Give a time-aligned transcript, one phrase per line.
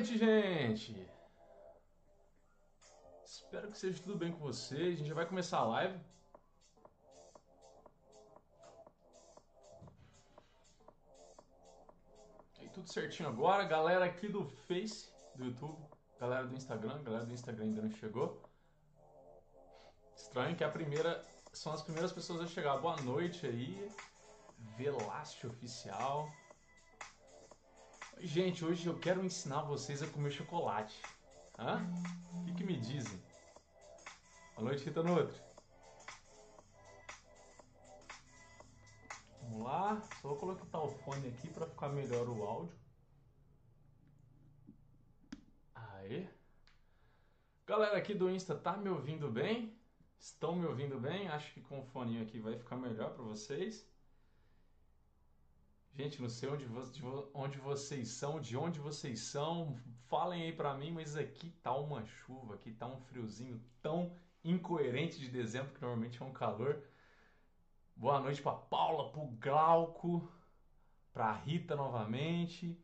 [0.00, 1.10] Noite, gente!
[3.22, 4.94] Espero que seja tudo bem com vocês.
[4.94, 6.00] A gente já vai começar a live.
[12.58, 13.64] Aí tudo certinho agora.
[13.64, 15.78] Galera aqui do Face, do YouTube,
[16.18, 18.42] galera do Instagram, galera do Instagram ainda não chegou.
[20.16, 22.78] Estranho que a primeira são as primeiras pessoas a chegar.
[22.78, 23.90] Boa noite aí.
[24.78, 26.26] Velaste Oficial.
[28.22, 30.94] Gente, hoje eu quero ensinar vocês a comer chocolate.
[31.58, 31.82] Hã?
[32.34, 33.18] O que, que me dizem?
[34.54, 35.40] Boa noite, Rita Nutri.
[39.40, 42.78] Vamos lá, só vou colocar o fone aqui para ficar melhor o áudio.
[45.74, 46.28] Aí.
[47.66, 49.74] Galera aqui do Insta, tá me ouvindo bem?
[50.18, 51.26] Estão me ouvindo bem?
[51.28, 53.89] Acho que com o fone aqui vai ficar melhor para vocês.
[56.00, 59.78] Gente, não sei onde, de onde vocês são, de onde vocês são.
[60.08, 64.10] Falem aí para mim, mas aqui tá uma chuva, aqui tá um friozinho tão
[64.42, 66.82] incoerente de dezembro, que normalmente é um calor.
[67.94, 70.26] Boa noite para Paula, pro Glauco,
[71.12, 72.82] pra Rita novamente.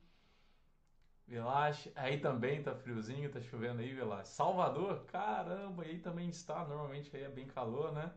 [1.27, 4.29] Velache, aí também tá friozinho, tá chovendo aí, Velache.
[4.29, 6.67] Salvador, caramba, aí também está.
[6.67, 8.13] Normalmente aí é bem calor, né?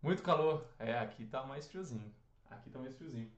[0.00, 0.64] Muito calor.
[0.78, 2.14] É, aqui tá mais friozinho.
[2.48, 3.36] Aqui tá mais friozinho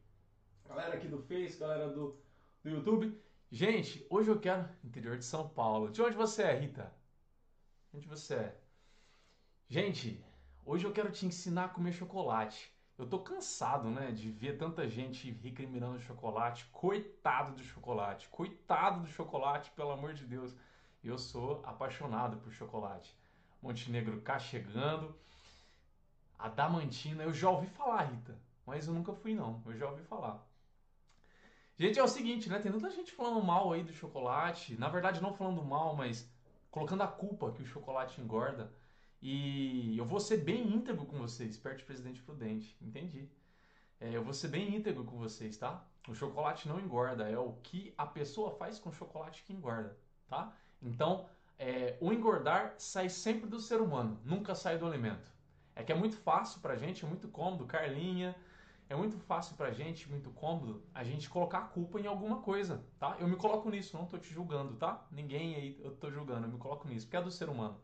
[0.70, 2.16] galera aqui do Face, galera do,
[2.62, 3.20] do YouTube.
[3.50, 4.68] Gente, hoje eu quero.
[4.84, 5.90] Interior de São Paulo.
[5.90, 6.94] De onde você é, Rita?
[7.90, 8.60] De onde você é?
[9.68, 10.24] Gente,
[10.64, 12.72] hoje eu quero te ensinar a comer chocolate.
[12.96, 16.66] Eu tô cansado, né, de ver tanta gente recriminando chocolate.
[16.66, 18.28] Coitado do chocolate.
[18.28, 20.54] Coitado do chocolate, pelo amor de Deus.
[21.02, 23.18] Eu sou apaixonado por chocolate.
[23.60, 25.18] Montenegro cá chegando.
[26.38, 29.60] A Damantina, eu já ouvi falar, Rita, mas eu nunca fui não.
[29.66, 30.49] Eu já ouvi falar.
[31.80, 32.58] Gente, é o seguinte, né?
[32.58, 34.78] Tem tanta gente falando mal aí do chocolate.
[34.78, 36.30] Na verdade, não falando mal, mas
[36.70, 38.70] colocando a culpa que o chocolate engorda.
[39.22, 42.76] E eu vou ser bem íntegro com vocês, perto de Presidente Prudente.
[42.82, 43.30] Entendi.
[43.98, 45.82] É, eu vou ser bem íntegro com vocês, tá?
[46.06, 49.96] O chocolate não engorda, é o que a pessoa faz com o chocolate que engorda,
[50.28, 50.54] tá?
[50.82, 55.32] Então, é, o engordar sai sempre do ser humano, nunca sai do alimento.
[55.74, 57.64] É que é muito fácil pra gente, é muito cômodo.
[57.64, 58.36] Carlinha,
[58.90, 62.84] é muito fácil pra gente, muito cômodo, a gente colocar a culpa em alguma coisa,
[62.98, 63.16] tá?
[63.20, 65.06] Eu me coloco nisso, não tô te julgando, tá?
[65.12, 67.80] Ninguém aí eu tô julgando, eu me coloco nisso, porque é do ser humano.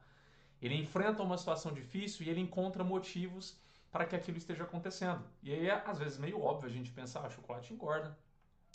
[0.61, 3.57] Ele enfrenta uma situação difícil e ele encontra motivos
[3.93, 5.25] para que aquilo esteja acontecendo.
[5.45, 8.19] E aí é às vezes meio óbvio a gente pensar, ah, chocolate engorda,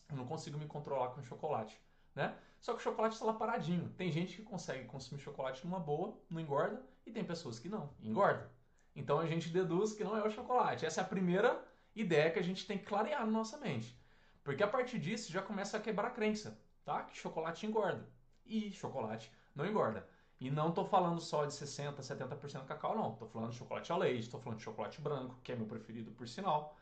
[0.09, 1.77] eu não consigo me controlar com chocolate,
[2.15, 2.33] né?
[2.61, 3.89] Só que o chocolate está lá paradinho.
[3.97, 7.89] Tem gente que consegue consumir chocolate numa boa, não engorda, e tem pessoas que não,
[8.01, 8.49] engorda.
[8.95, 10.85] Então a gente deduz que não é o chocolate.
[10.85, 13.97] Essa é a primeira ideia que a gente tem que clarear na nossa mente.
[14.43, 17.03] Porque a partir disso já começa a quebrar a crença, tá?
[17.03, 18.07] Que chocolate engorda.
[18.45, 20.07] E chocolate não engorda.
[20.39, 23.15] E não tô falando só de 60, 70% cacau, não.
[23.15, 26.11] Tô falando de chocolate ao leite, tô falando de chocolate branco, que é meu preferido
[26.11, 26.75] por sinal.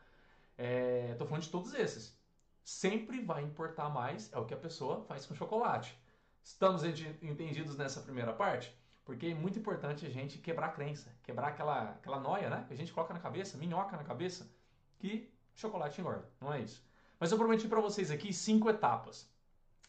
[0.56, 2.18] É, tô falando de todos esses.
[2.64, 5.98] Sempre vai importar mais é o que a pessoa faz com chocolate.
[6.42, 8.74] Estamos entendidos nessa primeira parte?
[9.04, 12.64] Porque é muito importante a gente quebrar a crença, quebrar aquela, aquela noia, né?
[12.66, 14.50] Que a gente coloca na cabeça, minhoca na cabeça,
[15.00, 16.28] que chocolate engorda.
[16.40, 16.84] Não é isso.
[17.18, 19.28] Mas eu prometi para vocês aqui cinco etapas.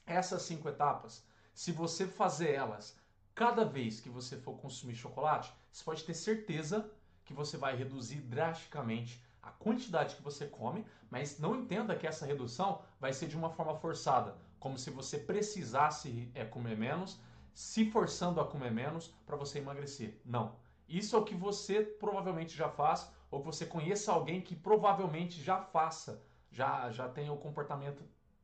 [0.06, 1.24] Essas cinco etapas,
[1.54, 2.98] se você fazer elas
[3.36, 6.90] cada vez que você for consumir chocolate, você pode ter certeza
[7.24, 12.26] que você vai reduzir drasticamente a quantidade que você come, mas não entenda que essa
[12.26, 17.20] redução vai ser de uma forma forçada, como se você precisasse é, comer menos,
[17.54, 20.20] se forçando a comer menos para você emagrecer.
[20.24, 20.56] Não.
[20.88, 25.42] Isso é o que você provavelmente já faz, ou que você conheça alguém que provavelmente
[25.42, 28.04] já faça, já, já tenha o comportamento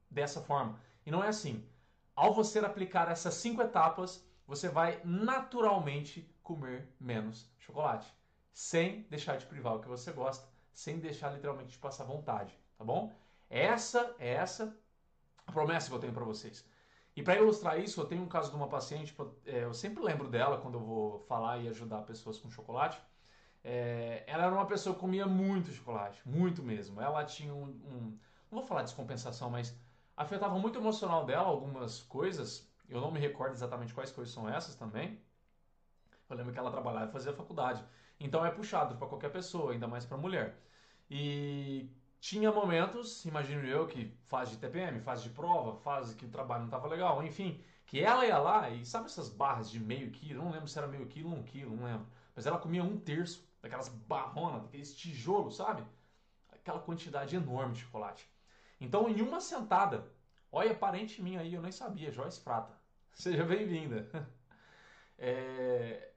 [0.10, 0.80] dessa forma.
[1.06, 1.64] E não é assim.
[2.16, 8.12] Ao você aplicar essas cinco etapas, você vai naturalmente comer menos chocolate,
[8.54, 12.84] sem deixar de privar o que você gosta, sem deixar literalmente de passar vontade, tá
[12.84, 13.14] bom?
[13.50, 14.76] Essa é essa
[15.46, 16.66] a promessa que eu tenho para vocês.
[17.16, 20.30] E para ilustrar isso, eu tenho um caso de uma paciente, é, eu sempre lembro
[20.30, 23.02] dela quando eu vou falar e ajudar pessoas com chocolate.
[23.64, 27.02] É, ela era uma pessoa que comia muito chocolate, muito mesmo.
[27.02, 28.20] Ela tinha um, um,
[28.52, 29.76] não vou falar descompensação, mas
[30.16, 32.70] afetava muito o emocional dela algumas coisas.
[32.88, 35.20] Eu não me recordo exatamente quais coisas são essas também.
[36.30, 37.84] Eu lembro que ela trabalhava e fazia faculdade.
[38.20, 40.60] Então é puxado para qualquer pessoa, ainda mais para mulher.
[41.10, 41.90] E
[42.20, 46.62] tinha momentos, imagino eu, que fase de TPM, fase de prova, fase que o trabalho
[46.62, 50.44] não estava legal, enfim, que ela ia lá e sabe essas barras de meio quilo?
[50.44, 52.08] Não lembro se era meio quilo ou um quilo, não lembro.
[52.36, 55.84] Mas ela comia um terço daquelas barronas, daqueles tijolos, sabe?
[56.50, 58.28] Aquela quantidade enorme de chocolate.
[58.80, 60.10] Então, em uma sentada,
[60.52, 62.74] olha, parente minha aí, eu nem sabia, Joyce Prata.
[63.14, 64.10] Seja bem-vinda.
[65.20, 66.12] É...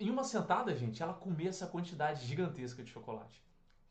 [0.00, 3.40] Em uma sentada, gente, ela comia essa quantidade gigantesca de chocolate.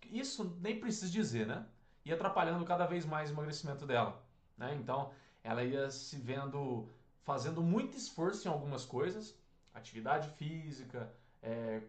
[0.04, 1.66] Isso nem preciso dizer, né?
[2.04, 4.22] E atrapalhando cada vez mais o emagrecimento dela.
[4.58, 4.76] Né?
[4.76, 6.90] Então, ela ia se vendo
[7.24, 9.34] fazendo muito esforço em algumas coisas,
[9.74, 11.10] atividade física,
[11.42, 11.82] é,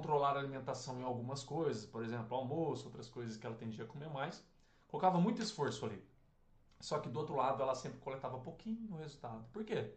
[0.00, 3.86] controlar a alimentação em algumas coisas, por exemplo, almoço, outras coisas que ela tendia a
[3.86, 4.42] comer mais.
[4.88, 6.02] Colocava muito esforço ali.
[6.80, 9.44] Só que do outro lado ela sempre coletava pouquinho no resultado.
[9.52, 9.92] Por quê?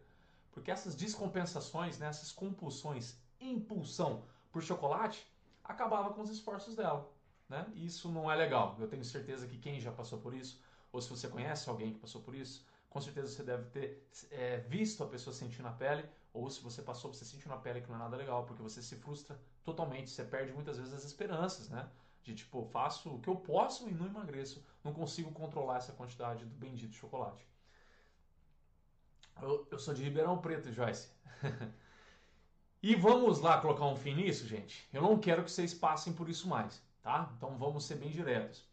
[0.52, 5.26] Porque essas descompensações, né, essas compulsões, impulsão por chocolate,
[5.64, 7.10] acabava com os esforços dela.
[7.48, 7.66] Né?
[7.74, 8.76] E isso não é legal.
[8.78, 10.60] Eu tenho certeza que quem já passou por isso,
[10.92, 14.58] ou se você conhece alguém que passou por isso, com certeza você deve ter é,
[14.58, 17.88] visto a pessoa sentir na pele, ou se você passou, você sentiu na pele que
[17.88, 21.68] não é nada legal, porque você se frustra totalmente, você perde muitas vezes as esperanças,
[21.70, 21.88] né?
[22.24, 26.44] De tipo, faço o que eu posso e não emagreço, não consigo controlar essa quantidade
[26.44, 27.46] do bendito chocolate.
[29.40, 31.08] Eu, eu sou de Ribeirão Preto, Joyce.
[32.82, 34.88] e vamos lá colocar um fim nisso, gente?
[34.92, 37.32] Eu não quero que vocês passem por isso mais, tá?
[37.36, 38.64] Então vamos ser bem diretos.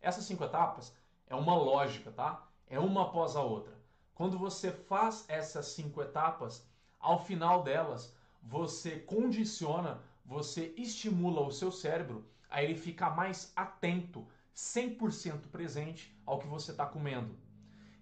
[0.00, 0.92] Essas cinco etapas
[1.28, 2.44] é uma lógica, tá?
[2.66, 3.72] É uma após a outra.
[4.14, 6.66] Quando você faz essas cinco etapas,
[7.04, 14.26] ao final delas, você condiciona, você estimula o seu cérebro a ele ficar mais atento,
[14.56, 17.36] 100% presente ao que você está comendo.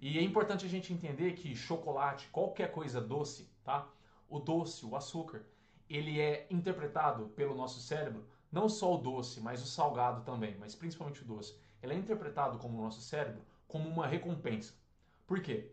[0.01, 3.89] E é importante a gente entender que chocolate, qualquer coisa doce, tá?
[4.29, 5.43] O doce, o açúcar,
[5.91, 10.77] ele é interpretado pelo nosso cérebro, não só o doce, mas o salgado também, mas
[10.77, 11.57] principalmente o doce.
[11.83, 14.75] Ele é interpretado como o nosso cérebro como uma recompensa.
[15.27, 15.73] Por quê?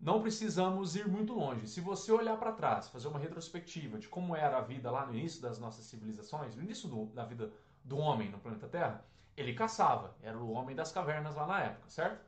[0.00, 1.66] Não precisamos ir muito longe.
[1.66, 5.14] Se você olhar para trás, fazer uma retrospectiva de como era a vida lá no
[5.14, 7.50] início das nossas civilizações, no início do, da vida
[7.82, 9.04] do homem no planeta Terra,
[9.36, 12.24] ele caçava, era o homem das cavernas lá na época, certo?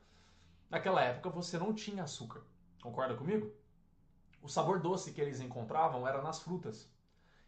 [0.68, 2.42] Naquela época você não tinha açúcar,
[2.82, 3.52] concorda comigo?
[4.42, 6.88] O sabor doce que eles encontravam era nas frutas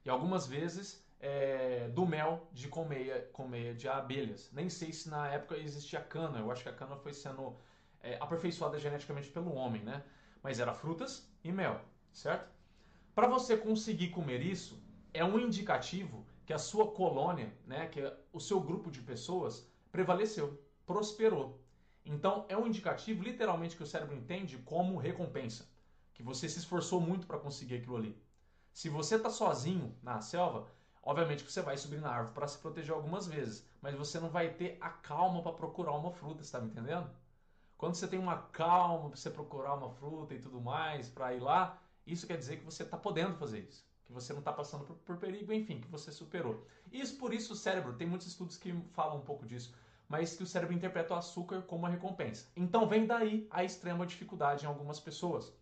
[0.05, 4.51] e algumas vezes é, do mel de colmeia, colmeia de abelhas.
[4.53, 7.57] Nem sei se na época existia cana, eu acho que a cana foi sendo
[8.03, 10.03] é, aperfeiçoada geneticamente pelo homem, né?
[10.43, 11.81] Mas era frutas e mel,
[12.13, 12.51] certo?
[13.15, 14.83] Para você conseguir comer isso,
[15.13, 18.01] é um indicativo que a sua colônia, né, que
[18.33, 21.61] o seu grupo de pessoas prevaleceu, prosperou.
[22.05, 25.69] Então é um indicativo literalmente que o cérebro entende como recompensa,
[26.15, 28.21] que você se esforçou muito para conseguir aquilo ali.
[28.73, 30.67] Se você está sozinho na selva,
[31.03, 34.31] obviamente que você vai subir na árvore para se proteger algumas vezes, mas você não
[34.31, 37.09] vai ter a calma para procurar uma fruta, está me entendendo?
[37.83, 41.41] Quando você tem uma calma para você procurar uma fruta e tudo mais para ir
[41.41, 44.85] lá, isso quer dizer que você está podendo fazer isso, que você não está passando
[44.85, 46.65] por, por, perigo, enfim, que você superou.
[46.93, 49.75] Isso por isso o cérebro tem muitos estudos que falam um pouco disso,
[50.09, 52.47] mas que o cérebro interpreta o açúcar como uma recompensa.
[52.55, 55.53] Então vem daí a extrema dificuldade em algumas pessoas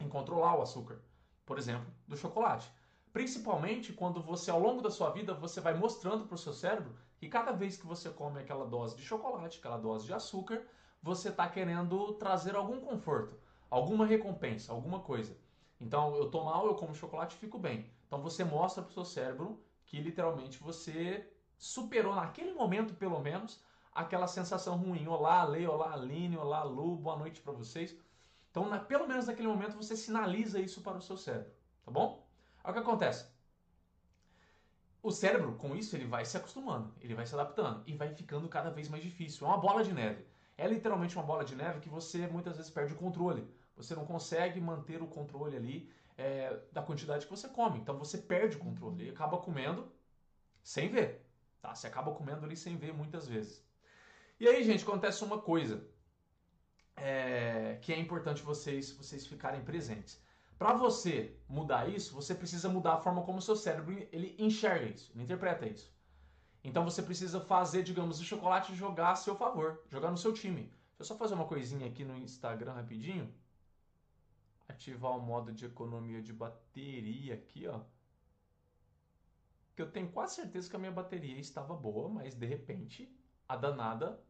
[0.00, 1.02] em controlar o açúcar,
[1.44, 2.72] por exemplo, do chocolate.
[3.12, 6.96] Principalmente quando você, ao longo da sua vida, você vai mostrando para o seu cérebro
[7.18, 10.66] que cada vez que você come aquela dose de chocolate, aquela dose de açúcar,
[11.02, 13.36] você está querendo trazer algum conforto,
[13.68, 15.36] alguma recompensa, alguma coisa.
[15.80, 17.90] Então, eu tô mal, eu como chocolate e fico bem.
[18.06, 21.28] Então, você mostra para o seu cérebro que literalmente você
[21.58, 23.60] superou naquele momento, pelo menos,
[23.92, 25.06] aquela sensação ruim.
[25.08, 27.96] Olá, Lei, olá, Aline, olá, Lu, boa noite para vocês.
[28.50, 31.52] Então, na, pelo menos naquele momento, você sinaliza isso para o seu cérebro,
[31.84, 32.24] tá bom?
[32.62, 33.26] Aí o que acontece?
[35.02, 38.48] O cérebro, com isso, ele vai se acostumando, ele vai se adaptando e vai ficando
[38.48, 39.46] cada vez mais difícil.
[39.46, 40.24] É uma bola de neve.
[40.62, 43.44] É literalmente uma bola de neve que você muitas vezes perde o controle.
[43.76, 47.80] Você não consegue manter o controle ali é, da quantidade que você come.
[47.80, 49.90] Então você perde o controle e acaba comendo
[50.62, 51.26] sem ver.
[51.60, 51.74] Tá?
[51.74, 53.60] Você acaba comendo ali sem ver muitas vezes.
[54.38, 55.84] E aí, gente, acontece uma coisa
[56.96, 60.22] é, que é importante vocês, vocês ficarem presentes.
[60.56, 64.86] Para você mudar isso, você precisa mudar a forma como o seu cérebro ele enxerga
[64.86, 65.92] isso, ele interpreta isso.
[66.64, 70.62] Então você precisa fazer, digamos, o chocolate jogar a seu favor, jogar no seu time.
[70.62, 73.34] Deixa eu só fazer uma coisinha aqui no Instagram rapidinho.
[74.68, 77.80] Ativar o modo de economia de bateria aqui, ó.
[79.74, 83.12] Que eu tenho quase certeza que a minha bateria estava boa, mas de repente
[83.48, 84.22] a danada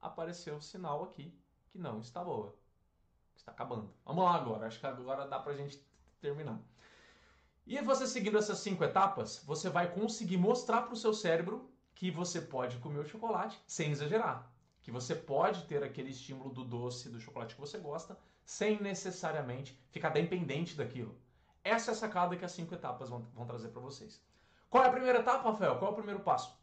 [0.00, 1.32] apareceu o sinal aqui
[1.70, 2.56] que não está boa.
[3.36, 3.94] Está acabando.
[4.04, 4.66] Vamos lá agora.
[4.66, 5.80] Acho que agora dá pra gente
[6.20, 6.60] terminar.
[7.66, 12.10] E você seguindo essas cinco etapas, você vai conseguir mostrar para o seu cérebro que
[12.10, 14.52] você pode comer o chocolate sem exagerar.
[14.82, 19.76] Que você pode ter aquele estímulo do doce, do chocolate que você gosta, sem necessariamente
[19.90, 21.18] ficar dependente daquilo.
[21.64, 24.22] Essa é a sacada que as cinco etapas vão, vão trazer para vocês.
[24.70, 25.78] Qual é a primeira etapa, Rafael?
[25.78, 26.54] Qual é o primeiro passo?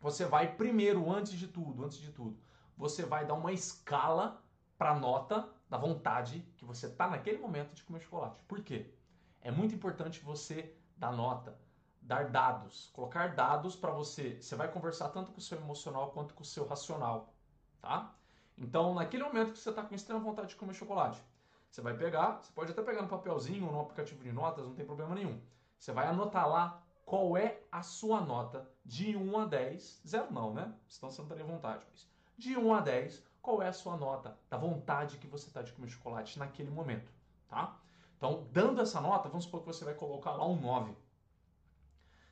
[0.00, 2.36] Você vai primeiro, antes de tudo, antes de tudo,
[2.76, 4.42] você vai dar uma escala
[4.76, 8.42] para a nota da vontade que você está naquele momento de comer chocolate.
[8.44, 8.92] Por quê?
[9.40, 11.56] É muito importante você dar nota,
[12.00, 14.40] dar dados, colocar dados para você.
[14.40, 17.32] Você vai conversar tanto com o seu emocional quanto com o seu racional,
[17.80, 18.14] tá?
[18.56, 21.22] Então, naquele momento que você está com extrema vontade de comer chocolate,
[21.70, 24.74] você vai pegar, você pode até pegar no papelzinho ou no aplicativo de notas, não
[24.74, 25.40] tem problema nenhum.
[25.78, 30.02] Você vai anotar lá qual é a sua nota de 1 a 10.
[30.06, 30.74] Zero não, né?
[30.88, 31.84] Senão você não vontade.
[31.90, 35.62] Mas de 1 a 10, qual é a sua nota da vontade que você está
[35.62, 37.10] de comer chocolate naquele momento,
[37.48, 37.76] tá?
[38.16, 40.94] Então, dando essa nota, vamos supor que você vai colocar lá um 9.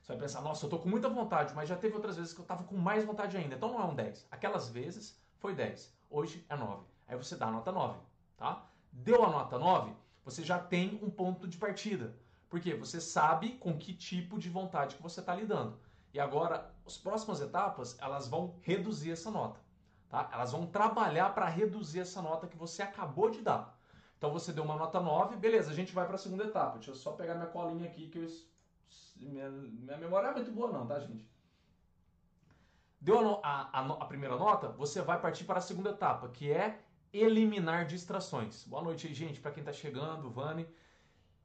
[0.07, 2.41] Você vai pensar, nossa, eu tô com muita vontade, mas já teve outras vezes que
[2.41, 3.57] eu tava com mais vontade ainda.
[3.57, 4.29] Então não é um 10.
[4.31, 5.93] Aquelas vezes foi 10.
[6.09, 6.87] Hoje é 9.
[7.09, 7.99] Aí você dá a nota 9,
[8.37, 8.71] tá?
[8.93, 9.93] Deu a nota 9,
[10.25, 12.17] você já tem um ponto de partida.
[12.49, 15.77] Porque você sabe com que tipo de vontade que você está lidando.
[16.15, 19.59] E agora, as próximas etapas, elas vão reduzir essa nota.
[20.09, 20.31] Tá?
[20.33, 23.77] Elas vão trabalhar para reduzir essa nota que você acabou de dar.
[24.17, 26.77] Então você deu uma nota 9, beleza, a gente vai para a segunda etapa.
[26.77, 28.29] Deixa eu só pegar minha colinha aqui, que eu...
[29.17, 31.29] minha, minha memória é muito boa não, tá gente?
[33.01, 36.81] Deu a, a, a, primeira nota, você vai partir para a segunda etapa, que é
[37.13, 38.65] eliminar distrações.
[38.65, 40.67] Boa noite aí, gente, para quem está chegando, Vani.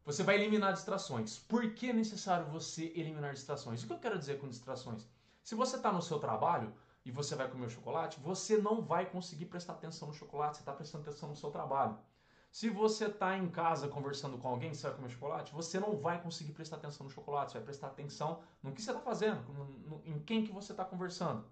[0.03, 1.37] Você vai eliminar distrações.
[1.37, 3.83] Por que é necessário você eliminar distrações?
[3.83, 5.07] O que eu quero dizer com distrações?
[5.43, 9.05] Se você está no seu trabalho, e você vai comer o chocolate, você não vai
[9.05, 11.97] conseguir prestar atenção no chocolate, você está prestando atenção no seu trabalho.
[12.51, 16.21] Se você está em casa conversando com alguém, você vai comer chocolate, você não vai
[16.21, 19.65] conseguir prestar atenção no chocolate, você vai prestar atenção no que você está fazendo, no,
[19.65, 21.45] no, em quem que você está conversando.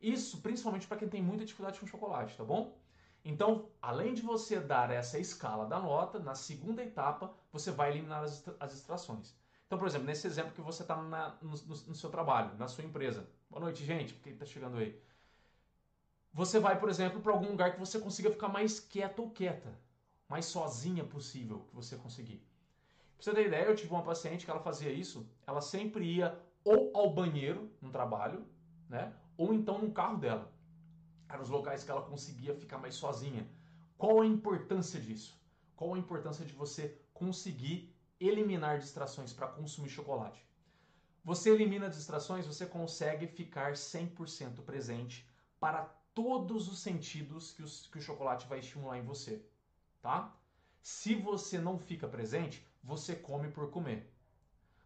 [0.00, 2.78] Isso principalmente para quem tem muita dificuldade com chocolate, tá bom?
[3.24, 8.22] Então, além de você dar essa escala da nota, na segunda etapa você vai eliminar
[8.22, 9.34] as, as distrações.
[9.66, 13.28] Então, por exemplo, nesse exemplo que você está no, no, seu trabalho, na sua empresa,
[13.50, 14.12] Boa noite, gente.
[14.14, 15.00] Quem está chegando aí?
[16.34, 19.72] Você vai, por exemplo, para algum lugar que você consiga ficar mais quieto ou quieta,
[20.28, 22.38] mais sozinha possível que você conseguir.
[23.16, 26.38] Pra você ter ideia, eu tive uma paciente que ela fazia isso, ela sempre ia
[26.62, 28.46] ou ao banheiro no trabalho,
[28.88, 29.12] né?
[29.36, 30.52] Ou então no carro dela.
[31.28, 33.48] Eram os locais que ela conseguia ficar mais sozinha.
[33.96, 35.40] Qual a importância disso?
[35.74, 40.46] Qual a importância de você conseguir eliminar distrações para consumir chocolate?
[41.24, 45.28] Você elimina distrações, você consegue ficar 100% presente
[45.60, 45.82] para
[46.14, 49.44] todos os sentidos que, os, que o chocolate vai estimular em você,
[50.00, 50.34] tá?
[50.80, 54.12] Se você não fica presente, você come por comer.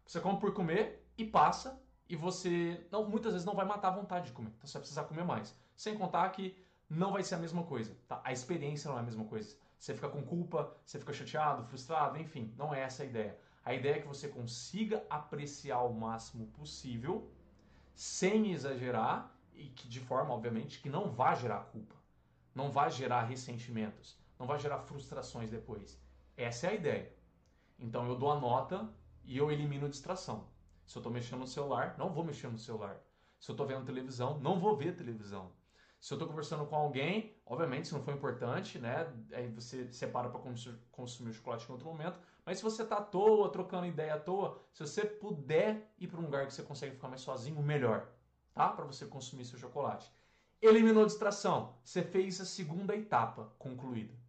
[0.05, 3.95] Você come por comer e passa e você não, muitas vezes não vai matar a
[3.95, 4.51] vontade de comer.
[4.57, 5.55] Então você vai precisar comer mais.
[5.75, 6.57] Sem contar que
[6.89, 8.21] não vai ser a mesma coisa, tá?
[8.23, 9.55] A experiência não é a mesma coisa.
[9.79, 13.37] Você fica com culpa, você fica chateado, frustrado, enfim, não é essa a ideia.
[13.65, 17.31] A ideia é que você consiga apreciar o máximo possível,
[17.95, 21.95] sem exagerar e que de forma, obviamente, que não vá gerar culpa,
[22.53, 25.97] não vá gerar ressentimentos, não vá gerar frustrações depois.
[26.35, 27.15] Essa é a ideia.
[27.79, 28.89] Então eu dou a nota
[29.23, 30.49] e eu elimino a distração.
[30.85, 33.01] Se eu estou mexendo no celular, não vou mexer no celular.
[33.39, 35.53] Se eu estou vendo televisão, não vou ver televisão.
[35.97, 39.07] Se eu estou conversando com alguém, obviamente, se não for importante, né?
[39.31, 40.41] Aí você separa para
[40.91, 42.19] consumir o chocolate em outro momento.
[42.45, 46.19] Mas se você está à toa, trocando ideia à toa, se você puder ir para
[46.19, 48.09] um lugar que você consegue ficar mais sozinho, melhor,
[48.53, 48.67] tá?
[48.67, 50.11] Para você consumir seu chocolate.
[50.61, 51.77] Eliminou distração.
[51.81, 54.22] Você fez a segunda etapa concluída.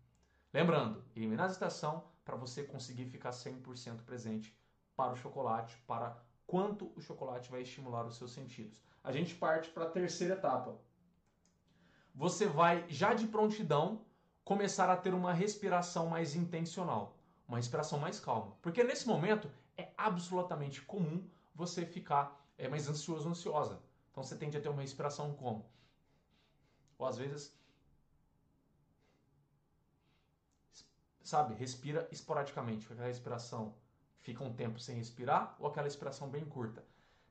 [0.54, 4.56] Lembrando, eliminar a distração para você conseguir ficar 100% presente
[4.94, 8.80] para o chocolate, para quanto o chocolate vai estimular os seus sentidos.
[9.02, 10.78] A gente parte para a terceira etapa.
[12.14, 14.04] Você vai, já de prontidão,
[14.44, 17.18] começar a ter uma respiração mais intencional,
[17.48, 18.56] uma respiração mais calma.
[18.62, 23.82] Porque nesse momento é absolutamente comum você ficar é, mais ansioso, ansiosa.
[24.12, 25.68] Então você tende a ter uma respiração como?
[26.96, 27.52] Ou às vezes
[31.24, 33.74] sabe, respira esporadicamente, aquela respiração
[34.20, 36.84] fica um tempo sem respirar ou aquela respiração bem curta.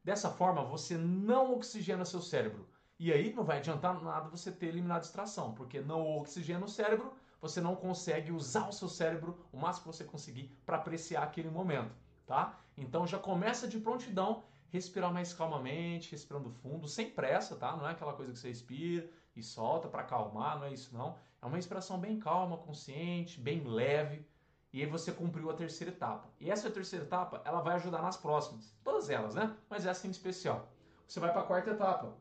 [0.03, 2.67] Dessa forma, você não oxigena seu cérebro.
[2.99, 6.69] E aí não vai adiantar nada você ter eliminado a distração, porque não oxigena o
[6.69, 11.23] cérebro, você não consegue usar o seu cérebro o máximo que você conseguir para apreciar
[11.23, 11.93] aquele momento,
[12.25, 12.57] tá?
[12.77, 17.75] Então já começa de prontidão, respirar mais calmamente, respirando fundo, sem pressa, tá?
[17.75, 21.15] Não é aquela coisa que você respira e solta para acalmar, não é isso não.
[21.41, 24.25] É uma respiração bem calma, consciente, bem leve.
[24.71, 26.27] E aí você cumpriu a terceira etapa.
[26.39, 28.75] E essa terceira etapa, ela vai ajudar nas próximas.
[28.83, 29.55] Todas elas, né?
[29.69, 30.67] Mas essa em especial.
[31.07, 32.17] Você vai para a quarta etapa.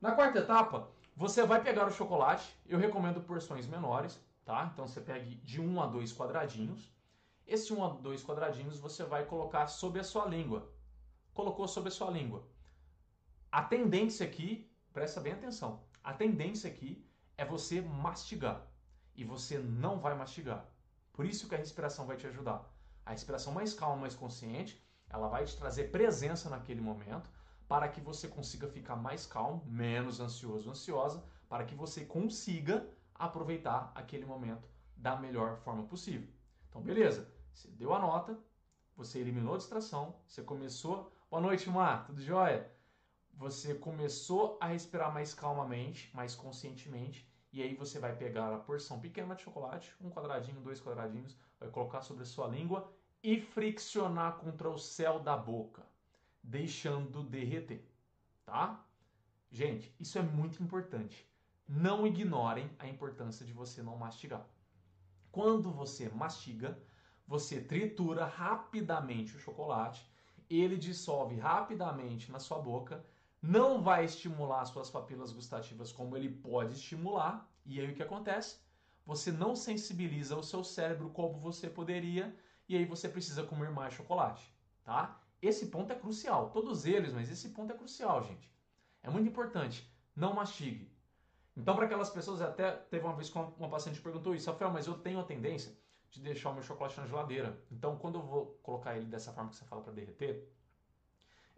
[0.00, 2.58] Na quarta etapa, você vai pegar o chocolate.
[2.66, 4.70] Eu recomendo porções menores, tá?
[4.72, 6.92] Então você pegue de 1 a 2 quadradinhos.
[7.46, 10.68] Esse 1 a 2 quadradinhos você vai colocar sobre a sua língua.
[11.32, 12.42] Colocou sobre a sua língua.
[13.56, 17.02] A tendência aqui, presta bem atenção, a tendência aqui
[17.38, 18.68] é você mastigar.
[19.14, 20.68] E você não vai mastigar.
[21.10, 22.70] Por isso que a respiração vai te ajudar.
[23.06, 27.30] A respiração mais calma, mais consciente, ela vai te trazer presença naquele momento
[27.66, 33.90] para que você consiga ficar mais calmo, menos ansioso, ansiosa, para que você consiga aproveitar
[33.94, 36.28] aquele momento da melhor forma possível.
[36.68, 37.26] Então, beleza.
[37.54, 38.38] Você deu a nota,
[38.94, 41.10] você eliminou a distração, você começou.
[41.30, 42.75] Boa noite, Mar, tudo jóia?
[43.36, 48.98] Você começou a respirar mais calmamente, mais conscientemente, e aí você vai pegar a porção
[48.98, 52.90] pequena de chocolate, um quadradinho, dois quadradinhos, vai colocar sobre a sua língua
[53.22, 55.86] e friccionar contra o céu da boca,
[56.42, 57.86] deixando derreter,
[58.44, 58.84] tá?
[59.50, 61.30] Gente, isso é muito importante.
[61.68, 64.46] Não ignorem a importância de você não mastigar.
[65.30, 66.78] Quando você mastiga,
[67.26, 70.08] você tritura rapidamente o chocolate,
[70.48, 73.04] ele dissolve rapidamente na sua boca
[73.46, 78.58] não vai estimular suas papilas gustativas como ele pode estimular, e aí o que acontece?
[79.04, 82.36] Você não sensibiliza o seu cérebro como você poderia,
[82.68, 85.20] e aí você precisa comer mais chocolate, tá?
[85.40, 88.50] Esse ponto é crucial, todos eles, mas esse ponto é crucial, gente.
[89.02, 90.90] É muito importante, não mastigue.
[91.56, 94.86] Então, para aquelas pessoas, até teve uma vez que uma paciente perguntou isso, Rafael, mas
[94.86, 95.72] eu tenho a tendência
[96.10, 97.62] de deixar o meu chocolate na geladeira.
[97.70, 100.52] Então, quando eu vou colocar ele dessa forma que você fala para derreter,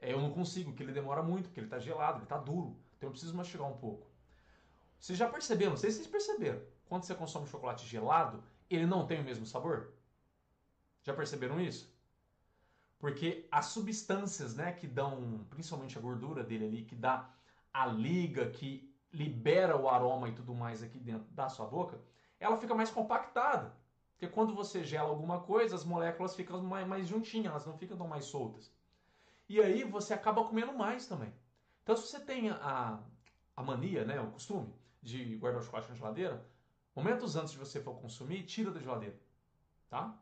[0.01, 2.77] é, eu não consigo, porque ele demora muito, porque ele está gelado, ele está duro.
[2.97, 4.07] Então eu preciso mastigar um pouco.
[4.99, 9.07] Vocês já perceberam, não sei se vocês perceberam, quando você consome chocolate gelado, ele não
[9.07, 9.93] tem o mesmo sabor?
[11.03, 11.95] Já perceberam isso?
[12.99, 17.31] Porque as substâncias, né, que dão, principalmente a gordura dele ali, que dá
[17.73, 22.01] a liga, que libera o aroma e tudo mais aqui dentro da sua boca,
[22.41, 23.73] ela fica mais compactada.
[24.13, 27.97] Porque quando você gela alguma coisa, as moléculas ficam mais, mais juntinhas, elas não ficam
[27.97, 28.73] tão mais soltas.
[29.49, 31.33] E aí você acaba comendo mais também.
[31.83, 33.01] Então, se você tem a,
[33.57, 36.47] a mania, né, o costume de guardar o chocolate na geladeira,
[36.95, 39.19] momentos antes de você for consumir, tira da geladeira,
[39.89, 40.15] tá?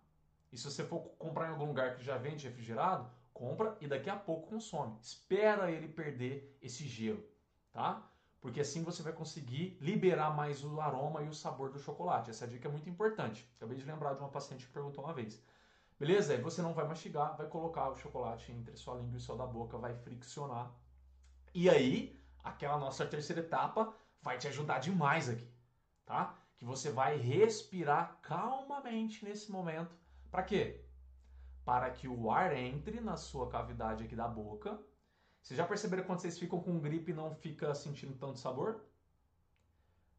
[0.53, 4.09] E se você for comprar em algum lugar que já vende refrigerado, compra e daqui
[4.09, 4.97] a pouco consome.
[5.01, 7.23] Espera ele perder esse gelo,
[7.73, 8.09] tá?
[8.41, 12.31] Porque assim você vai conseguir liberar mais o aroma e o sabor do chocolate.
[12.31, 13.47] Essa dica é muito importante.
[13.57, 15.43] Acabei de lembrar de uma paciente que perguntou uma vez.
[15.99, 16.35] Beleza?
[16.35, 19.47] Aí você não vai mastigar, vai colocar o chocolate entre sua língua e céu da
[19.47, 20.71] boca, vai friccionar.
[21.55, 25.51] E aí, aquela nossa terceira etapa vai te ajudar demais aqui,
[26.05, 26.39] tá?
[26.59, 29.97] Que você vai respirar calmamente nesse momento.
[30.31, 30.85] Para quê?
[31.65, 34.79] Para que o ar entre na sua cavidade aqui da boca.
[35.43, 38.85] Vocês já perceberam quando vocês ficam com gripe e não fica sentindo tanto sabor?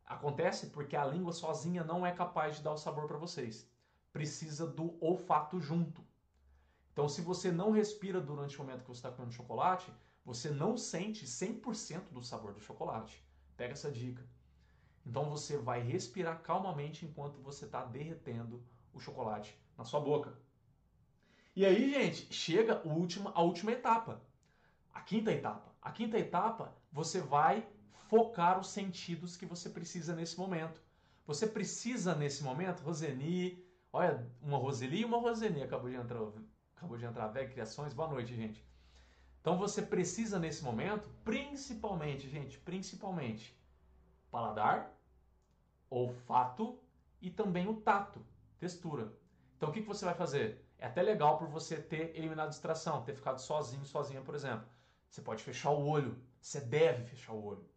[0.06, 3.70] Acontece porque a língua sozinha não é capaz de dar o sabor para vocês
[4.17, 6.03] precisa do olfato junto.
[6.91, 9.93] Então, se você não respira durante o momento que você está comendo chocolate,
[10.25, 13.23] você não sente 100% do sabor do chocolate.
[13.56, 14.25] Pega essa dica.
[15.06, 20.34] Então, você vai respirar calmamente enquanto você está derretendo o chocolate na sua boca.
[21.56, 24.19] E aí, gente, chega a última, a última etapa,
[24.95, 25.71] a quinta etapa.
[25.80, 27.63] A quinta etapa, você vai
[28.10, 30.82] focar os sentidos que você precisa nesse momento.
[31.27, 33.66] Você precisa nesse momento, Roseni,
[33.97, 36.19] olha, uma Roseli e uma Roseni acabou de entrar,
[36.75, 38.63] acabou de entrar, velho, criações, boa noite, gente.
[39.41, 43.60] Então você precisa nesse momento, principalmente, gente, principalmente,
[44.29, 44.95] paladar,
[45.89, 46.79] olfato
[47.19, 48.23] e também o tato,
[48.60, 49.12] textura.
[49.55, 50.63] Então o que, que você vai fazer?
[50.77, 54.67] É até legal por você ter eliminado distração, ter ficado sozinho, sozinha, por exemplo.
[55.10, 57.67] Você pode fechar o olho, você deve fechar o olho,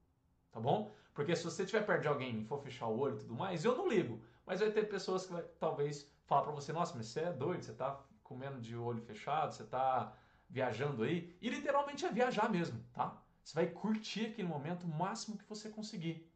[0.52, 0.92] tá bom?
[1.14, 3.64] Porque se você tiver perto de alguém e for fechar o olho e tudo mais,
[3.64, 4.20] eu não ligo.
[4.46, 7.62] Mas vai ter pessoas que vai, talvez falar para você, nossa, mas você é doido,
[7.62, 10.16] você tá comendo de olho fechado, você tá
[10.48, 11.36] viajando aí.
[11.40, 13.20] E literalmente é viajar mesmo, tá?
[13.42, 16.30] Você vai curtir aquele momento o máximo que você conseguir.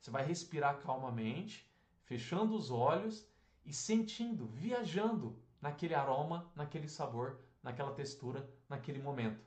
[0.00, 1.70] Você vai respirar calmamente,
[2.04, 3.26] fechando os olhos
[3.64, 9.44] e sentindo, viajando naquele aroma, naquele sabor, naquela textura, naquele momento.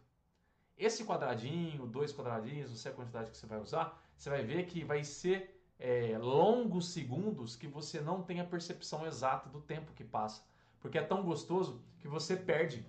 [0.77, 4.65] Esse quadradinho, dois quadradinhos, não sei a quantidade que você vai usar, você vai ver
[4.65, 9.93] que vai ser é, longos segundos que você não tem a percepção exata do tempo
[9.93, 10.43] que passa.
[10.81, 12.85] Porque é tão gostoso que você perde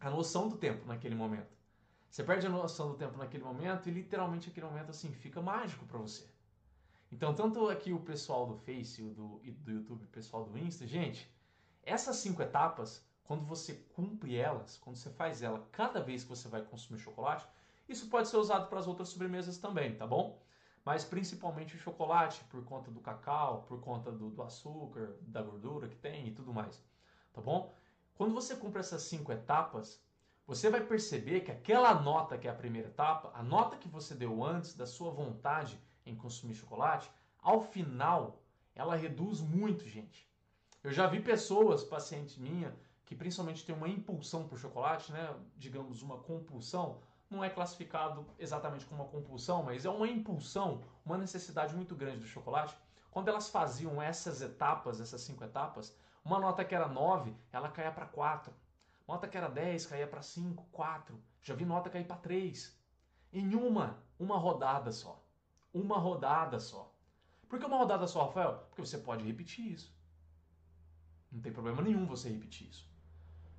[0.00, 1.52] a noção do tempo naquele momento.
[2.08, 5.84] Você perde a noção do tempo naquele momento e literalmente aquele momento assim fica mágico
[5.86, 6.24] para você.
[7.10, 10.86] Então, tanto aqui o pessoal do Face e do, do YouTube, o pessoal do Insta,
[10.86, 11.28] gente,
[11.82, 16.48] essas cinco etapas, quando você cumpre elas, quando você faz ela cada vez que você
[16.48, 17.46] vai consumir chocolate,
[17.88, 20.43] isso pode ser usado para as outras sobremesas também, tá bom?
[20.84, 25.88] Mas principalmente o chocolate, por conta do cacau, por conta do, do açúcar, da gordura
[25.88, 26.82] que tem e tudo mais,
[27.32, 27.72] tá bom?
[28.14, 30.02] Quando você cumpre essas cinco etapas,
[30.46, 34.14] você vai perceber que aquela nota que é a primeira etapa, a nota que você
[34.14, 38.42] deu antes da sua vontade em consumir chocolate, ao final
[38.74, 40.28] ela reduz muito, gente.
[40.82, 45.34] Eu já vi pessoas, pacientes minha, que principalmente tem uma impulsão por chocolate, né?
[45.56, 47.00] Digamos uma compulsão,
[47.34, 52.20] não é classificado exatamente como uma compulsão, mas é uma impulsão, uma necessidade muito grande
[52.20, 52.76] do chocolate.
[53.10, 57.92] Quando elas faziam essas etapas, essas cinco etapas, uma nota que era 9, ela caía
[57.92, 58.52] para 4.
[59.06, 61.20] Nota que era 10, caía para 5, 4.
[61.42, 62.74] Já vi nota cair para 3.
[63.32, 65.22] Em uma, uma rodada só.
[65.72, 66.92] Uma rodada só.
[67.48, 68.64] Por que uma rodada só, Rafael?
[68.68, 69.94] Porque você pode repetir isso.
[71.30, 72.88] Não tem problema nenhum você repetir isso.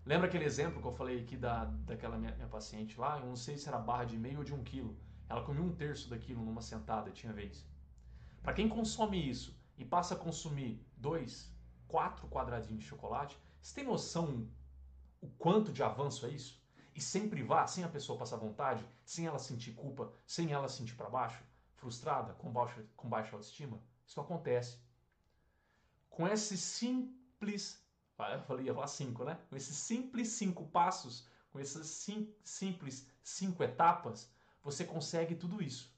[0.05, 3.19] Lembra aquele exemplo que eu falei aqui da, daquela minha, minha paciente lá?
[3.19, 4.95] Eu não sei se era barra de meio ou de um quilo.
[5.27, 7.65] Ela comia um terço daquilo numa sentada, tinha vez.
[8.43, 11.51] Para quem consome isso e passa a consumir dois,
[11.87, 14.47] quatro quadradinhos de chocolate, você tem noção
[15.19, 16.63] o quanto de avanço é isso?
[16.93, 20.93] E sem privar, sem a pessoa passar vontade, sem ela sentir culpa, sem ela sentir
[20.93, 23.81] para baixo, frustrada, com baixa, com baixa autoestima?
[24.05, 24.77] Isso acontece.
[26.11, 27.84] Com esse simples simples,
[28.17, 29.37] eu falei, ia falar cinco, né?
[29.49, 34.31] Com esses simples cinco passos, com essas sim, simples cinco etapas,
[34.63, 35.93] você consegue tudo isso.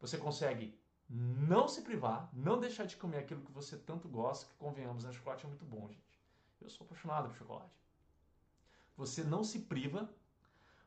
[0.00, 4.54] Você consegue não se privar, não deixar de comer aquilo que você tanto gosta, que
[4.54, 5.12] convenhamos, né?
[5.12, 6.20] Chocolate é muito bom, gente.
[6.60, 7.74] Eu sou apaixonado por chocolate.
[8.96, 10.08] Você não se priva,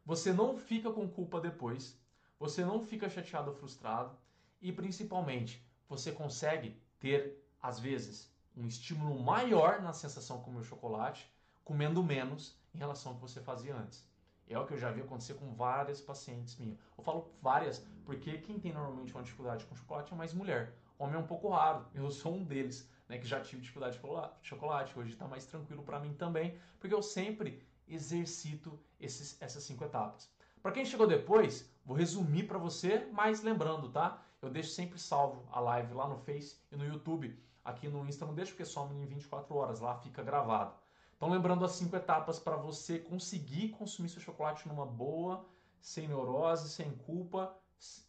[0.05, 1.97] você não fica com culpa depois,
[2.39, 4.17] você não fica chateado ou frustrado
[4.61, 11.31] e principalmente você consegue ter, às vezes, um estímulo maior na sensação com o chocolate,
[11.63, 14.07] comendo menos em relação ao que você fazia antes.
[14.47, 16.77] É o que eu já vi acontecer com várias pacientes minhas.
[16.97, 20.75] Eu falo várias, porque quem tem normalmente uma dificuldade com chocolate é mais mulher.
[20.99, 24.47] Homem é um pouco raro, eu sou um deles, né, que já tive dificuldade de
[24.47, 24.97] chocolate.
[24.97, 30.29] Hoje está mais tranquilo para mim também, porque eu sempre exercito esses, essas cinco etapas.
[30.61, 34.21] Para quem chegou depois, vou resumir para você, mas lembrando, tá?
[34.41, 38.25] Eu deixo sempre salvo a live lá no Face e no YouTube Aqui no Insta
[38.25, 40.75] não deixa porque some em 24 horas, lá fica gravado.
[41.15, 45.45] Então lembrando as cinco etapas para você conseguir consumir seu chocolate numa boa,
[45.79, 47.55] sem neurose, sem culpa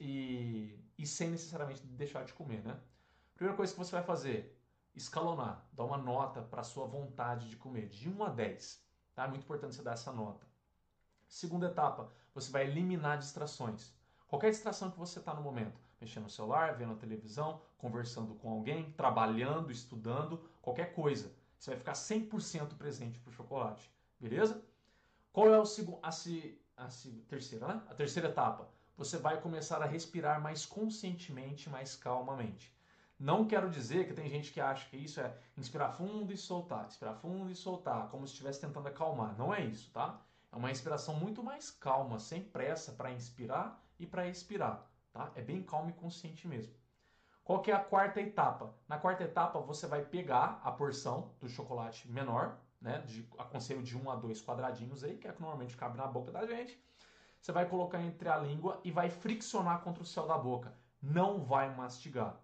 [0.01, 2.81] e, e sem necessariamente deixar de comer, né?
[3.35, 4.61] Primeira coisa que você vai fazer,
[4.95, 8.85] escalonar, dar uma nota para a sua vontade de comer, de 1 a 10.
[9.15, 9.25] Tá?
[9.25, 10.47] É muito importante você dar essa nota.
[11.29, 13.93] Segunda etapa, você vai eliminar distrações.
[14.27, 18.51] Qualquer distração que você está no momento mexendo no celular, vendo a televisão, conversando com
[18.51, 21.33] alguém, trabalhando, estudando, qualquer coisa.
[21.59, 23.91] Você vai ficar 100% presente para o chocolate,
[24.21, 24.63] beleza?
[25.33, 25.65] Qual é o
[26.03, 26.09] a,
[26.77, 26.89] a, a
[27.27, 27.83] terceira, né?
[27.89, 28.69] A terceira etapa.
[28.97, 32.73] Você vai começar a respirar mais conscientemente, mais calmamente.
[33.19, 36.87] Não quero dizer que tem gente que acha que isso é inspirar fundo e soltar,
[36.87, 39.37] inspirar fundo e soltar, como se estivesse tentando acalmar.
[39.39, 40.21] Não é isso, tá?
[40.53, 44.87] É uma respiração muito mais calma, sem pressa para inspirar e para expirar.
[45.15, 45.31] Tá?
[45.37, 46.75] É bem calmo e consciente mesmo.
[47.45, 48.75] Qual que é a quarta etapa?
[48.89, 52.99] Na quarta etapa você vai pegar a porção do chocolate menor, né?
[53.07, 56.33] De, aconselho de um a dois quadradinhos aí, que é que normalmente cabe na boca
[56.33, 56.83] da gente.
[57.41, 60.77] Você vai colocar entre a língua e vai friccionar contra o céu da boca.
[61.01, 62.41] Não vai mastigar.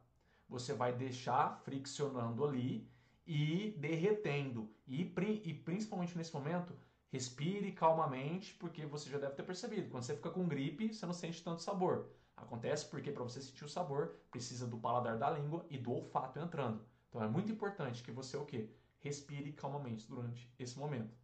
[0.48, 2.88] Você vai deixar friccionando ali
[3.26, 4.70] e derretendo.
[4.86, 5.12] E,
[5.44, 6.72] e principalmente nesse momento,
[7.08, 9.90] respire calmamente, porque você já deve ter percebido.
[9.90, 12.19] Quando você fica com gripe, você não sente tanto sabor.
[12.42, 16.38] Acontece porque para você sentir o sabor, precisa do paladar da língua e do olfato
[16.38, 16.84] entrando.
[17.08, 18.70] Então é muito importante que você o quê?
[19.00, 21.16] Respire calmamente durante esse momento.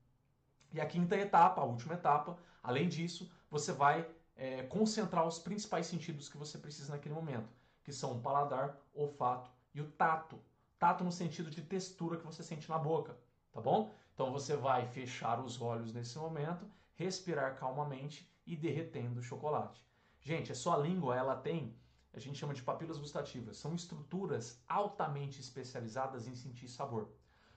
[0.72, 5.86] E a quinta etapa, a última etapa, além disso, você vai é, concentrar os principais
[5.86, 7.48] sentidos que você precisa naquele momento,
[7.82, 10.38] que são o paladar, olfato e o tato.
[10.78, 13.16] Tato no sentido de textura que você sente na boca,
[13.52, 13.94] tá bom?
[14.12, 19.82] Então você vai fechar os olhos nesse momento, respirar calmamente e derretendo o chocolate.
[20.26, 21.72] Gente, a sua língua ela tem,
[22.12, 27.10] a gente chama de papilas gustativas, são estruturas altamente especializadas em sentir sabor.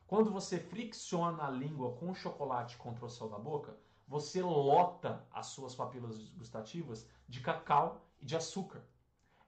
[0.05, 3.75] Quando você fricciona a língua com chocolate contra o céu da boca,
[4.07, 8.83] você lota as suas papilas gustativas de cacau e de açúcar.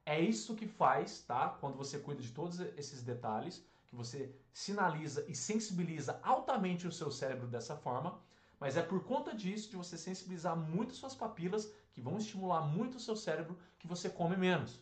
[0.03, 1.49] É isso que faz, tá?
[1.61, 7.11] Quando você cuida de todos esses detalhes, que você sinaliza e sensibiliza altamente o seu
[7.11, 8.19] cérebro dessa forma,
[8.59, 12.95] mas é por conta disso, de você sensibilizar muito suas papilas, que vão estimular muito
[12.95, 14.79] o seu cérebro, que você come menos.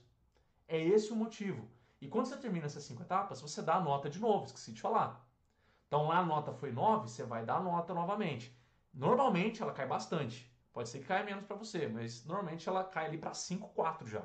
[0.67, 1.67] É esse o motivo.
[2.01, 4.81] E quando você termina essas cinco etapas, você dá a nota de novo, esqueci de
[4.81, 5.25] falar.
[5.87, 8.55] Então lá a nota foi 9, você vai dar a nota novamente.
[8.93, 10.49] Normalmente ela cai bastante.
[10.71, 14.07] Pode ser que caia menos para você, mas normalmente ela cai ali para 5, 4
[14.07, 14.23] já.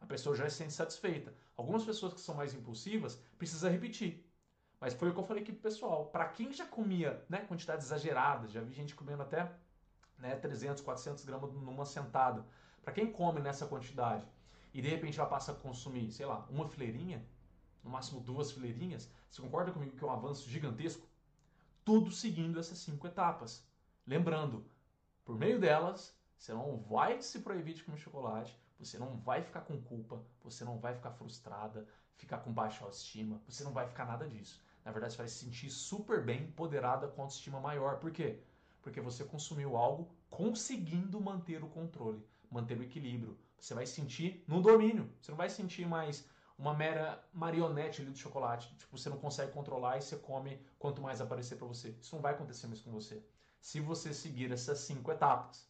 [0.00, 1.34] A pessoa já se sente satisfeita.
[1.56, 4.24] Algumas pessoas que são mais impulsivas precisa repetir.
[4.78, 6.06] Mas foi o que eu falei aqui pro pessoal.
[6.06, 9.50] Para quem já comia né, quantidades exageradas, já vi gente comendo até
[10.18, 12.44] né, 300, 400 gramas numa sentada.
[12.82, 14.26] Para quem come nessa quantidade
[14.72, 17.26] e de repente já passa a consumir, sei lá, uma fileirinha,
[17.82, 21.06] no máximo duas fileirinhas, você concorda comigo que é um avanço gigantesco?
[21.84, 23.64] Tudo seguindo essas cinco etapas.
[24.06, 24.64] Lembrando,
[25.24, 29.62] por meio delas, você não vai se proibir de comer chocolate, você não vai ficar
[29.62, 34.04] com culpa, você não vai ficar frustrada, ficar com baixa autoestima, você não vai ficar
[34.04, 34.62] nada disso.
[34.84, 37.98] Na verdade, você vai se sentir super bem, empoderada com autoestima maior.
[37.98, 38.40] Por quê?
[38.86, 43.36] Porque você consumiu algo conseguindo manter o controle, manter o equilíbrio.
[43.58, 45.12] Você vai sentir no domínio.
[45.20, 46.24] Você não vai sentir mais
[46.56, 48.72] uma mera marionete ali do chocolate.
[48.76, 51.96] Tipo, você não consegue controlar e você come quanto mais aparecer para você.
[52.00, 53.20] Isso não vai acontecer mais com você.
[53.60, 55.68] Se você seguir essas cinco etapas.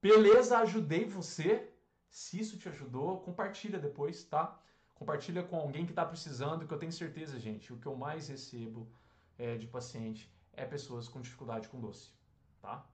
[0.00, 1.70] Beleza, ajudei você.
[2.08, 4.58] Se isso te ajudou, compartilha depois, tá?
[4.94, 8.28] Compartilha com alguém que está precisando, que eu tenho certeza, gente, o que eu mais
[8.28, 8.90] recebo
[9.36, 12.10] é, de paciente é pessoas com dificuldade com doce,
[12.62, 12.86] tá?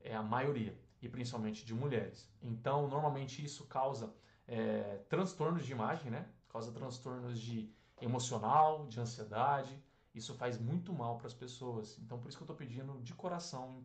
[0.00, 2.28] É a maioria, e principalmente de mulheres.
[2.42, 4.12] Então, normalmente isso causa
[4.48, 6.28] é, transtornos de imagem, né?
[6.48, 9.80] Causa transtornos de emocional, de ansiedade.
[10.14, 11.98] Isso faz muito mal para as pessoas.
[11.98, 13.84] Então, por isso que eu estou pedindo de coração,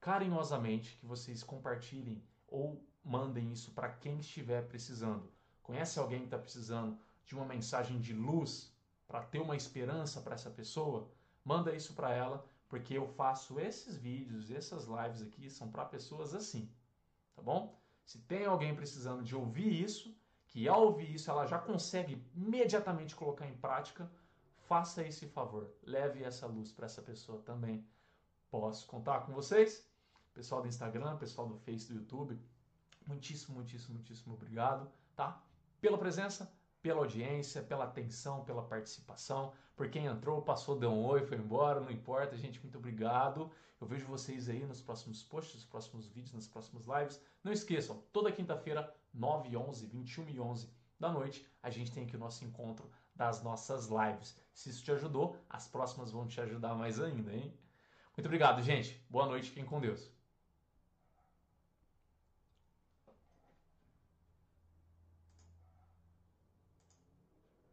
[0.00, 5.28] carinhosamente, que vocês compartilhem ou mandem isso para quem estiver precisando.
[5.62, 8.72] Conhece alguém que está precisando de uma mensagem de luz
[9.08, 11.10] para ter uma esperança para essa pessoa?
[11.44, 16.34] Manda isso para ela, porque eu faço esses vídeos, essas lives aqui são para pessoas
[16.34, 16.72] assim,
[17.36, 17.78] tá bom?
[18.02, 23.14] Se tem alguém precisando de ouvir isso, que ao ouvir isso ela já consegue imediatamente
[23.14, 24.10] colocar em prática,
[24.56, 27.86] faça esse favor, leve essa luz para essa pessoa também.
[28.50, 29.86] Posso contar com vocês?
[30.32, 32.40] Pessoal do Instagram, pessoal do Face, do YouTube,
[33.06, 35.44] muitíssimo, muitíssimo, muitíssimo obrigado, tá?
[35.78, 36.50] Pela presença,
[36.82, 39.52] pela audiência, pela atenção, pela participação.
[39.76, 43.50] Por quem entrou, passou, deu um oi, foi embora, não importa, gente, muito obrigado.
[43.80, 47.20] Eu vejo vocês aí nos próximos posts, nos próximos vídeos, nas próximas lives.
[47.42, 50.68] Não esqueçam, toda quinta-feira, 9 e 11, 21 e 11
[50.98, 54.38] da noite, a gente tem aqui o nosso encontro das nossas lives.
[54.52, 57.52] Se isso te ajudou, as próximas vão te ajudar mais ainda, hein?
[58.16, 59.04] Muito obrigado, gente.
[59.10, 60.21] Boa noite, fiquem com Deus.